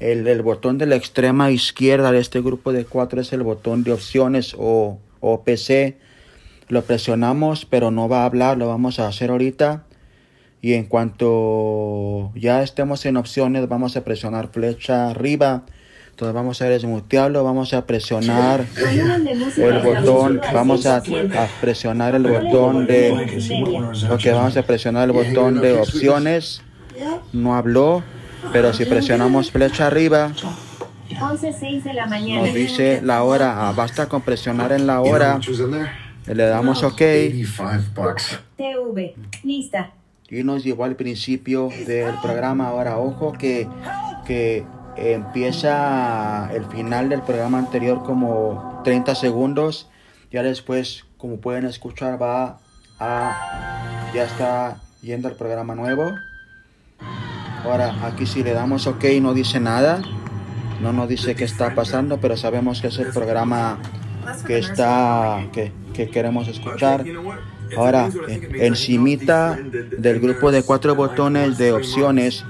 El, 0.00 0.42
botón 0.42 0.78
de 0.78 0.86
la 0.86 0.96
extrema 0.96 1.50
izquierda 1.50 2.12
de 2.12 2.20
este 2.20 2.40
grupo 2.40 2.72
de 2.72 2.84
cuatro 2.84 3.20
es 3.20 3.32
el 3.32 3.42
botón 3.42 3.84
de 3.84 3.92
opciones 3.92 4.54
o, 4.58 4.98
o 5.20 5.42
PC. 5.42 5.98
Lo 6.68 6.82
presionamos, 6.82 7.66
pero 7.66 7.90
no 7.90 8.08
va 8.08 8.22
a 8.22 8.26
hablar, 8.26 8.56
lo 8.56 8.68
vamos 8.68 9.00
a 9.00 9.08
hacer 9.08 9.30
ahorita. 9.30 9.84
Y 10.60 10.74
en 10.74 10.86
cuanto 10.86 12.32
ya 12.34 12.62
estemos 12.62 13.04
en 13.06 13.16
opciones, 13.16 13.68
vamos 13.68 13.96
a 13.96 14.04
presionar 14.04 14.48
flecha 14.48 15.10
arriba. 15.10 15.64
Entonces 16.18 16.34
vamos 16.34 16.60
a 16.62 16.64
desmutearlo, 16.64 17.44
vamos 17.44 17.72
a 17.74 17.86
presionar 17.86 18.66
el 18.76 19.78
botón, 19.78 20.40
vamos 20.52 20.84
a, 20.84 21.00
6%. 21.00 21.32
a 21.32 21.46
presionar 21.60 22.16
el 22.16 22.24
botón 22.24 22.88
de, 22.88 23.12
ok, 24.10 24.24
vamos 24.32 24.56
a 24.56 24.62
presionar 24.64 25.08
el 25.08 25.12
botón 25.12 25.60
de 25.60 25.74
opciones. 25.74 26.60
No 27.32 27.54
habló, 27.54 28.02
pero 28.52 28.72
si 28.72 28.84
presionamos 28.84 29.52
flecha 29.52 29.86
arriba, 29.86 30.32
11.06 31.08 31.84
de 31.84 31.94
la 31.94 32.06
mañana. 32.08 32.42
nos 32.42 32.52
dice 32.52 33.00
la 33.00 33.22
hora. 33.22 33.68
Ah, 33.68 33.72
basta 33.72 34.08
con 34.08 34.22
presionar 34.22 34.72
en 34.72 34.88
la 34.88 35.00
hora, 35.00 35.38
le 36.26 36.44
damos 36.46 36.82
ok 36.82 36.94
85 36.94 37.64
bucks. 37.94 38.40
TV. 38.56 39.14
Lista. 39.44 39.92
y 40.28 40.42
nos 40.42 40.64
llevó 40.64 40.82
al 40.82 40.96
principio 40.96 41.68
del 41.86 42.16
programa. 42.20 42.66
Ahora, 42.66 42.98
ojo 42.98 43.32
que, 43.34 43.68
que 44.26 44.66
empieza 44.98 46.50
el 46.52 46.64
final 46.66 47.08
del 47.08 47.22
programa 47.22 47.58
anterior 47.58 48.02
como 48.04 48.80
30 48.84 49.14
segundos. 49.14 49.88
Ya 50.30 50.42
después, 50.42 51.04
como 51.16 51.38
pueden 51.38 51.64
escuchar, 51.64 52.20
va 52.20 52.58
a... 52.98 54.10
Ya 54.14 54.24
está 54.24 54.80
yendo 55.02 55.28
al 55.28 55.34
programa 55.34 55.74
nuevo. 55.74 56.14
Ahora, 57.64 57.94
aquí 58.06 58.26
si 58.26 58.42
le 58.42 58.52
damos 58.52 58.86
OK 58.86 59.04
no 59.20 59.34
dice 59.34 59.60
nada. 59.60 60.02
No 60.80 60.92
nos 60.92 61.08
dice 61.08 61.34
qué 61.34 61.44
está 61.44 61.74
pasando, 61.74 62.18
pero 62.20 62.36
sabemos 62.36 62.80
que 62.80 62.86
es 62.86 62.98
el 62.98 63.08
programa 63.08 63.78
que 64.46 64.58
está 64.58 65.46
que, 65.52 65.72
que 65.92 66.08
queremos 66.08 66.48
escuchar. 66.48 67.04
Ahora, 67.76 68.08
encimita 68.54 69.58
del 69.98 70.20
grupo 70.20 70.50
de 70.50 70.62
cuatro 70.62 70.94
botones 70.94 71.58
de 71.58 71.72
opciones, 71.72 72.44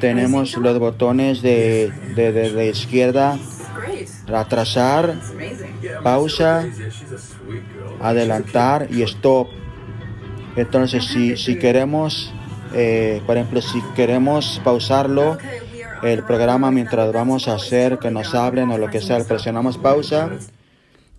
tenemos 0.00 0.56
los 0.56 0.78
botones 0.78 1.42
de, 1.42 1.92
de, 2.16 2.32
de, 2.32 2.50
de 2.50 2.68
izquierda, 2.68 3.38
atrasar, 4.34 5.14
pausa, 6.02 6.66
adelantar 8.00 8.88
y 8.90 9.02
stop. 9.02 9.48
Entonces, 10.56 11.04
si, 11.04 11.36
si 11.36 11.56
queremos, 11.58 12.32
eh, 12.74 13.22
por 13.26 13.36
ejemplo, 13.36 13.60
si 13.62 13.80
queremos 13.94 14.60
pausarlo, 14.64 15.38
el 16.02 16.24
programa 16.24 16.70
mientras 16.70 17.12
vamos 17.12 17.46
a 17.46 17.54
hacer 17.54 17.98
que 17.98 18.10
nos 18.10 18.34
hablen 18.34 18.70
o 18.70 18.78
lo 18.78 18.88
que 18.88 19.00
sea, 19.00 19.22
presionamos 19.24 19.76
pausa 19.76 20.30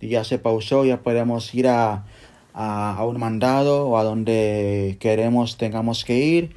y 0.00 0.08
ya 0.08 0.24
se 0.24 0.38
pausó, 0.38 0.84
ya 0.84 0.98
podemos 0.98 1.54
ir 1.54 1.68
a, 1.68 2.04
a, 2.52 2.96
a 2.96 3.04
un 3.06 3.20
mandado 3.20 3.86
o 3.86 3.96
a 3.96 4.02
donde 4.02 4.96
queremos 4.98 5.56
tengamos 5.56 6.04
que 6.04 6.18
ir. 6.18 6.50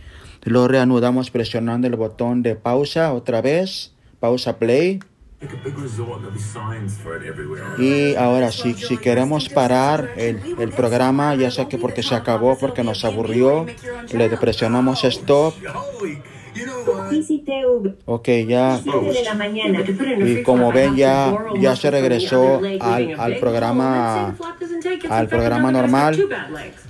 Lo 0.46 0.68
reanudamos 0.68 1.32
presionando 1.32 1.88
el 1.88 1.96
botón 1.96 2.44
de 2.44 2.56
pausa 2.56 3.14
otra 3.14 3.42
vez, 3.42 3.94
pausa 4.20 4.58
play. 4.58 5.00
Y 7.80 8.16
ahora 8.16 8.52
sí, 8.52 8.74
si 8.76 8.98
queremos 8.98 9.50
parar 9.50 10.12
el, 10.18 10.40
el 10.60 10.70
programa, 10.70 11.36
ya 11.36 11.52
sea 11.52 11.68
que 11.68 11.78
porque 11.78 12.04
se 12.04 12.16
acabó, 12.16 12.58
porque 12.58 12.84
nos 12.84 13.04
aburrió, 13.04 13.66
le 14.14 14.30
presionamos 14.38 15.04
stop. 15.04 15.56
Ok, 18.06 18.28
ya. 18.48 18.80
7 18.82 19.12
de 19.12 19.24
la 19.24 19.34
mañana. 19.34 19.84
y 20.26 20.44
como 20.44 20.72
ven 20.72 20.96
ya 20.96 21.36
ya 21.60 21.76
se 21.76 21.92
regresó 21.92 22.62
al, 22.80 23.20
al 23.20 23.38
programa 23.38 24.36
al 25.10 25.28
programa 25.28 25.72
normal. 25.72 26.28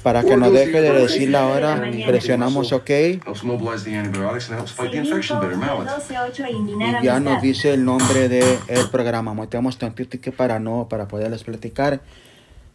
para 0.04 0.24
que 0.24 0.38
no 0.38 0.52
deje 0.52 0.82
de 0.82 0.92
decir 0.92 1.30
la 1.30 1.48
hora 1.48 1.90
presionamos 2.06 2.72
ok. 2.72 2.90
Helps 2.90 3.44
mobilize 3.44 3.84
the 3.84 3.96
antibiotics 3.96 4.50
and 4.50 4.60
helps 4.60 4.72
fight 4.72 4.92
the 4.92 4.98
infection 4.98 5.40
better. 5.40 5.58
Mallet. 5.58 5.88
12.8 5.88 6.48
eliminar 6.48 7.04
y 7.04 7.06
ya 7.06 7.20
nos 7.20 7.42
dice 7.42 7.74
el 7.74 7.84
nombre 7.84 8.30
de 8.30 8.60
el 8.68 8.90
programa. 8.92 9.34
Metemos 9.34 9.78
tantito 9.78 10.20
que 10.22 10.32
para 10.32 10.60
no 10.60 10.88
para 10.90 11.08
poderles 11.08 11.44
platicar. 11.44 12.02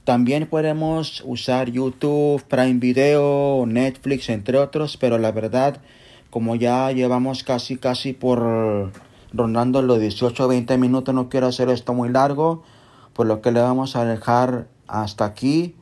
También 0.04 0.46
podemos 0.46 1.22
usar 1.24 1.70
YouTube, 1.70 2.42
Prime 2.48 2.80
Video, 2.80 3.64
Netflix, 3.66 4.28
entre 4.30 4.58
otros, 4.58 4.96
pero 4.96 5.18
la 5.18 5.30
verdad, 5.30 5.76
como 6.30 6.54
ya 6.54 6.90
llevamos 6.92 7.44
casi, 7.44 7.76
casi 7.76 8.12
por 8.12 8.92
rondando 9.32 9.82
los 9.82 10.00
18 10.00 10.44
o 10.44 10.48
20 10.48 10.78
minutos, 10.78 11.14
no 11.14 11.28
quiero 11.28 11.46
hacer 11.46 11.68
esto 11.68 11.94
muy 11.94 12.08
largo, 12.08 12.62
por 13.12 13.26
lo 13.26 13.40
que 13.40 13.52
le 13.52 13.60
vamos 13.60 13.96
a 13.96 14.04
dejar 14.04 14.68
hasta 14.86 15.24
aquí. 15.24 15.76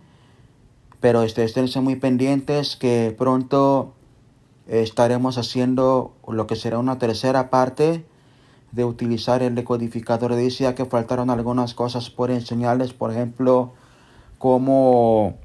Pero 1.00 1.22
este, 1.22 1.44
esténse 1.44 1.80
muy 1.80 1.96
pendientes 1.96 2.76
que 2.76 3.14
pronto 3.16 3.94
estaremos 4.66 5.38
haciendo 5.38 6.12
lo 6.26 6.46
que 6.46 6.56
será 6.56 6.78
una 6.78 6.98
tercera 6.98 7.50
parte 7.50 8.04
de 8.72 8.84
utilizar 8.84 9.42
el 9.42 9.54
decodificador. 9.54 10.34
Decía 10.34 10.74
que 10.74 10.84
faltaron 10.84 11.30
algunas 11.30 11.74
cosas 11.74 12.10
por 12.10 12.30
enseñarles, 12.30 12.92
por 12.92 13.12
ejemplo, 13.12 13.72
cómo, 14.38 15.36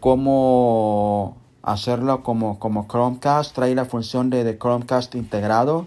cómo 0.00 1.36
hacerlo 1.64 2.22
como, 2.22 2.58
como 2.58 2.86
Chromecast. 2.86 3.54
Trae 3.54 3.74
la 3.74 3.86
función 3.86 4.30
de, 4.30 4.44
de 4.44 4.58
Chromecast 4.58 5.14
integrado 5.14 5.86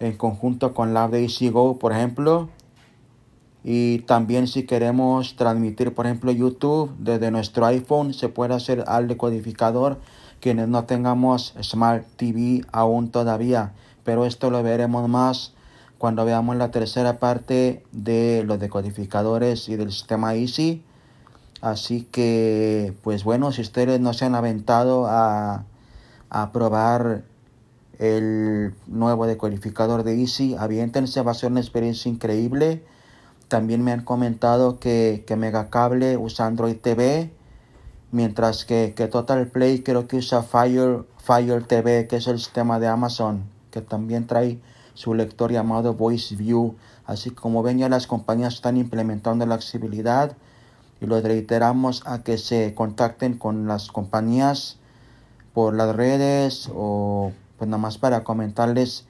en 0.00 0.16
conjunto 0.16 0.74
con 0.74 0.94
la 0.94 1.08
de 1.08 1.28
Go, 1.52 1.78
por 1.78 1.92
ejemplo. 1.92 2.48
Y 3.64 4.00
también 4.00 4.48
si 4.48 4.64
queremos 4.64 5.36
transmitir, 5.36 5.94
por 5.94 6.06
ejemplo, 6.06 6.32
YouTube 6.32 6.92
desde 6.98 7.30
nuestro 7.30 7.66
iPhone, 7.66 8.12
se 8.12 8.28
puede 8.28 8.54
hacer 8.54 8.84
al 8.88 9.06
decodificador 9.06 10.00
quienes 10.40 10.66
no 10.66 10.84
tengamos 10.84 11.54
Smart 11.62 12.04
TV 12.16 12.64
aún 12.72 13.10
todavía. 13.10 13.72
Pero 14.02 14.26
esto 14.26 14.50
lo 14.50 14.62
veremos 14.64 15.08
más 15.08 15.52
cuando 15.98 16.24
veamos 16.24 16.56
la 16.56 16.72
tercera 16.72 17.20
parte 17.20 17.84
de 17.92 18.42
los 18.44 18.58
decodificadores 18.58 19.68
y 19.68 19.76
del 19.76 19.92
sistema 19.92 20.34
Easy. 20.34 20.82
Así 21.62 22.02
que, 22.10 22.92
pues 23.02 23.22
bueno, 23.22 23.52
si 23.52 23.62
ustedes 23.62 24.00
no 24.00 24.12
se 24.14 24.24
han 24.24 24.34
aventado 24.34 25.06
a, 25.06 25.64
a 26.28 26.50
probar 26.50 27.22
el 28.00 28.74
nuevo 28.88 29.28
decodificador 29.28 30.02
de 30.02 30.20
Easy, 30.20 30.56
aviéntense, 30.58 31.22
va 31.22 31.30
a 31.30 31.34
ser 31.34 31.52
una 31.52 31.60
experiencia 31.60 32.10
increíble. 32.10 32.84
También 33.46 33.84
me 33.84 33.92
han 33.92 34.02
comentado 34.04 34.80
que, 34.80 35.22
que 35.24 35.36
Megacable 35.36 36.16
usa 36.16 36.46
Android 36.46 36.78
TV, 36.78 37.30
mientras 38.10 38.64
que, 38.64 38.92
que 38.96 39.06
Total 39.06 39.46
Play 39.46 39.84
creo 39.84 40.08
que 40.08 40.16
usa 40.16 40.42
Fire, 40.42 41.04
Fire 41.18 41.62
TV, 41.62 42.08
que 42.08 42.16
es 42.16 42.26
el 42.26 42.40
sistema 42.40 42.80
de 42.80 42.88
Amazon, 42.88 43.44
que 43.70 43.82
también 43.82 44.26
trae 44.26 44.58
su 44.94 45.14
lector 45.14 45.52
llamado 45.52 45.94
Voice 45.94 46.34
View. 46.34 46.74
Así 47.06 47.30
como 47.30 47.62
ven 47.62 47.78
ya 47.78 47.88
las 47.88 48.08
compañías 48.08 48.54
están 48.54 48.76
implementando 48.78 49.46
la 49.46 49.54
accesibilidad 49.54 50.36
y 51.02 51.06
los 51.06 51.22
reiteramos 51.24 52.02
a 52.06 52.22
que 52.22 52.38
se 52.38 52.74
contacten 52.74 53.36
con 53.36 53.66
las 53.66 53.88
compañías 53.88 54.78
por 55.52 55.74
las 55.74 55.94
redes 55.94 56.70
o 56.72 57.32
pues 57.58 57.68
nada 57.68 57.82
más 57.82 57.98
para 57.98 58.24
comentarles 58.24 59.06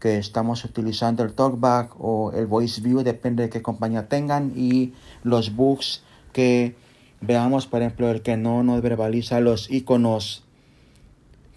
que 0.00 0.18
estamos 0.18 0.64
utilizando 0.64 1.22
el 1.22 1.32
TalkBack 1.32 1.94
o 1.98 2.32
el 2.32 2.46
Voice 2.46 2.80
View, 2.80 3.02
depende 3.02 3.44
de 3.44 3.50
qué 3.50 3.62
compañía 3.62 4.08
tengan, 4.08 4.52
y 4.56 4.94
los 5.22 5.54
bugs 5.54 6.02
que 6.32 6.74
veamos, 7.20 7.68
por 7.68 7.82
ejemplo, 7.82 8.10
el 8.10 8.22
que 8.22 8.36
no 8.36 8.64
nos 8.64 8.82
verbaliza 8.82 9.38
los 9.38 9.70
iconos 9.70 10.42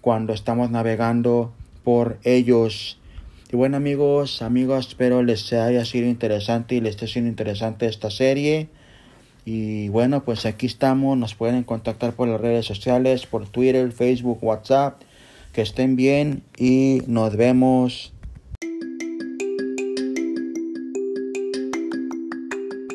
cuando 0.00 0.32
estamos 0.32 0.70
navegando 0.70 1.52
por 1.82 2.18
ellos. 2.22 3.00
Y 3.50 3.56
bueno 3.56 3.76
amigos, 3.78 4.42
amigos, 4.42 4.88
espero 4.88 5.24
les 5.24 5.52
haya 5.52 5.84
sido 5.84 6.06
interesante 6.06 6.76
y 6.76 6.80
les 6.80 6.90
esté 6.90 7.08
siendo 7.08 7.28
interesante 7.28 7.86
esta 7.86 8.10
serie. 8.10 8.68
Y 9.46 9.90
bueno, 9.90 10.24
pues 10.24 10.44
aquí 10.44 10.66
estamos, 10.66 11.16
nos 11.16 11.36
pueden 11.36 11.62
contactar 11.62 12.12
por 12.14 12.26
las 12.26 12.40
redes 12.40 12.66
sociales, 12.66 13.26
por 13.26 13.46
Twitter, 13.46 13.92
Facebook, 13.92 14.42
WhatsApp. 14.42 15.00
Que 15.52 15.62
estén 15.62 15.94
bien 15.94 16.42
y 16.58 17.00
nos 17.06 17.36
vemos. 17.36 18.12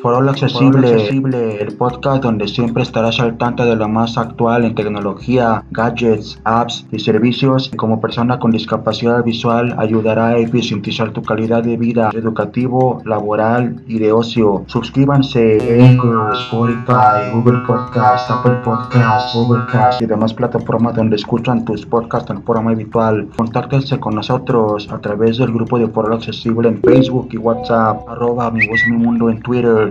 All 0.03 0.27
Accesible, 0.29 0.93
Accesible, 0.93 1.61
el 1.61 1.77
podcast 1.77 2.23
donde 2.23 2.47
siempre 2.47 2.81
estarás 2.81 3.19
al 3.19 3.37
tanto 3.37 3.63
de 3.65 3.75
lo 3.75 3.87
más 3.87 4.17
actual 4.17 4.65
en 4.65 4.73
tecnología, 4.73 5.63
gadgets, 5.69 6.41
apps 6.43 6.87
y 6.91 6.97
servicios. 6.97 7.69
Y 7.71 7.77
como 7.77 8.01
persona 8.01 8.39
con 8.39 8.49
discapacidad 8.49 9.23
visual 9.23 9.75
ayudará 9.77 10.29
a 10.29 10.37
eficientizar 10.37 11.11
tu 11.11 11.21
calidad 11.21 11.63
de 11.63 11.77
vida 11.77 12.09
educativo, 12.13 13.01
laboral 13.05 13.83
y 13.87 13.99
de 13.99 14.11
ocio. 14.11 14.63
Suscríbanse 14.65 15.57
en 15.57 15.99
Spotify, 16.33 17.31
Google 17.33 17.59
Podcast, 17.67 18.31
Apple 18.31 18.59
Podcast, 18.63 19.35
Google 19.35 19.65
Cast 19.71 20.01
y 20.01 20.07
demás 20.07 20.33
plataformas 20.33 20.95
donde 20.95 21.17
escuchan 21.17 21.63
tus 21.63 21.85
podcasts 21.85 22.31
en 22.31 22.41
forma 22.41 22.71
habitual. 22.71 23.27
Contáctense 23.37 23.99
con 23.99 24.15
nosotros 24.15 24.89
a 24.91 24.99
través 24.99 25.37
del 25.37 25.53
grupo 25.53 25.77
de 25.77 25.87
Foro 25.87 26.15
Accesible 26.15 26.69
en 26.69 26.81
Facebook 26.81 27.29
y 27.31 27.37
WhatsApp, 27.37 28.01
arroba 28.09 28.49
mi 28.49 28.67
voz 28.67 28.81
mi 28.89 28.97
mundo 28.97 29.29
en 29.29 29.39
Twitter, 29.41 29.90